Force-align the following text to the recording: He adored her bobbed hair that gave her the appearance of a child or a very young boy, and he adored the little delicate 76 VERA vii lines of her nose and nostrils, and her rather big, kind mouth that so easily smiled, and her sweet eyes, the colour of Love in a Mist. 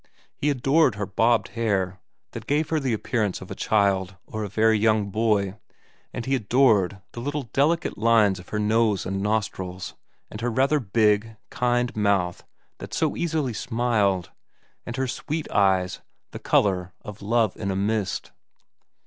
He 0.35 0.49
adored 0.49 0.95
her 0.95 1.05
bobbed 1.05 1.49
hair 1.49 1.99
that 2.31 2.47
gave 2.47 2.69
her 2.69 2.79
the 2.79 2.91
appearance 2.91 3.39
of 3.39 3.51
a 3.51 3.53
child 3.53 4.15
or 4.25 4.43
a 4.43 4.49
very 4.49 4.79
young 4.79 5.11
boy, 5.11 5.59
and 6.11 6.25
he 6.25 6.33
adored 6.33 7.03
the 7.11 7.19
little 7.19 7.43
delicate 7.53 7.93
76 7.93 7.93
VERA 7.93 7.93
vii 7.93 8.11
lines 8.25 8.39
of 8.39 8.49
her 8.49 8.57
nose 8.57 9.05
and 9.05 9.21
nostrils, 9.21 9.93
and 10.31 10.41
her 10.41 10.49
rather 10.49 10.79
big, 10.79 11.37
kind 11.51 11.95
mouth 11.95 12.43
that 12.79 12.95
so 12.95 13.15
easily 13.15 13.53
smiled, 13.53 14.31
and 14.87 14.95
her 14.97 15.05
sweet 15.07 15.47
eyes, 15.51 16.01
the 16.31 16.39
colour 16.39 16.93
of 17.03 17.21
Love 17.21 17.55
in 17.55 17.69
a 17.69 17.75
Mist. 17.75 18.31